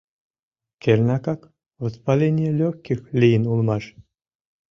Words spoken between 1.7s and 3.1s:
«воспаление легких»